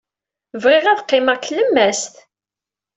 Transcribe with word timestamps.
Bɣiɣ 0.63 0.85
ad 0.87 1.01
qqimeɣ 1.03 1.35
deg 1.37 1.45
tlemmast. 1.47 2.15